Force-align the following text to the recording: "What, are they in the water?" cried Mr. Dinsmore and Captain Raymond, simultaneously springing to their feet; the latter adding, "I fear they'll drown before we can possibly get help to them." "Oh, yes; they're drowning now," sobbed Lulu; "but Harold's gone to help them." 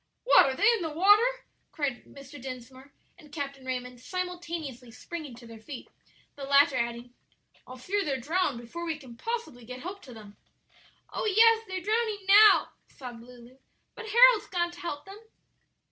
"What, 0.23 0.47
are 0.47 0.55
they 0.55 0.65
in 0.73 0.81
the 0.81 0.89
water?" 0.89 1.45
cried 1.71 2.05
Mr. 2.05 2.41
Dinsmore 2.41 2.91
and 3.19 3.31
Captain 3.31 3.63
Raymond, 3.63 3.99
simultaneously 4.01 4.89
springing 4.89 5.35
to 5.35 5.45
their 5.45 5.59
feet; 5.59 5.89
the 6.35 6.43
latter 6.43 6.75
adding, 6.75 7.13
"I 7.67 7.77
fear 7.77 8.03
they'll 8.03 8.19
drown 8.19 8.57
before 8.57 8.83
we 8.83 8.97
can 8.97 9.15
possibly 9.15 9.63
get 9.63 9.81
help 9.83 10.01
to 10.01 10.13
them." 10.15 10.37
"Oh, 11.13 11.25
yes; 11.27 11.65
they're 11.67 11.81
drowning 11.83 12.25
now," 12.27 12.69
sobbed 12.89 13.21
Lulu; 13.21 13.59
"but 13.93 14.09
Harold's 14.09 14.47
gone 14.47 14.71
to 14.71 14.79
help 14.79 15.05
them." 15.05 15.19